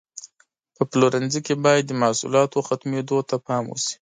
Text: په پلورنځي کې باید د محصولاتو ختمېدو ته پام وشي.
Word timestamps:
په 0.75 0.81
پلورنځي 0.91 1.39
کې 1.45 1.53
باید 1.65 1.83
د 1.87 1.91
محصولاتو 2.01 2.65
ختمېدو 2.67 3.17
ته 3.29 3.35
پام 3.45 3.63
وشي. 3.69 3.95